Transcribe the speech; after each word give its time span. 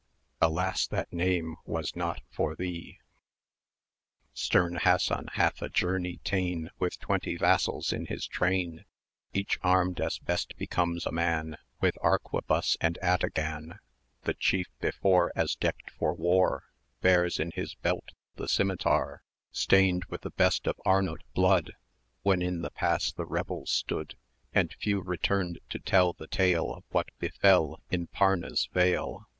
Alas! 0.41 0.87
that 0.87 1.13
name 1.13 1.57
was 1.63 1.95
not 1.95 2.23
for 2.31 2.55
thee! 2.55 2.97
Stern 4.33 4.77
Hassan 4.77 5.27
hath 5.33 5.61
a 5.61 5.69
journey 5.69 6.19
ta'en 6.23 6.71
With 6.79 6.99
twenty 6.99 7.37
vassals 7.37 7.93
in 7.93 8.07
his 8.07 8.25
train, 8.25 8.85
520 9.35 9.39
Each 9.39 9.59
armed, 9.61 10.01
as 10.01 10.17
best 10.17 10.57
becomes 10.57 11.05
a 11.05 11.11
man, 11.11 11.55
With 11.81 11.99
arquebuss 12.01 12.77
and 12.81 12.97
ataghan; 13.03 13.77
The 14.23 14.33
chief 14.33 14.65
before, 14.79 15.31
as 15.35 15.53
decked 15.55 15.91
for 15.91 16.15
war, 16.15 16.63
Bears 17.01 17.39
in 17.39 17.51
his 17.51 17.75
belt 17.75 18.05
the 18.37 18.47
scimitar 18.47 19.21
Stained 19.51 20.05
with 20.05 20.21
the 20.21 20.31
best 20.31 20.65
of 20.65 20.81
Arnaut 20.83 21.21
blood, 21.35 21.73
When 22.23 22.41
in 22.41 22.63
the 22.63 22.71
pass 22.71 23.11
the 23.13 23.27
rebels 23.27 23.69
stood, 23.69 24.15
And 24.51 24.73
few 24.79 25.01
returned 25.01 25.59
to 25.69 25.77
tell 25.77 26.13
the 26.13 26.25
tale 26.25 26.73
Of 26.73 26.85
what 26.89 27.09
befell 27.19 27.83
in 27.91 28.07
Parne's 28.07 28.67
vale. 28.73 29.27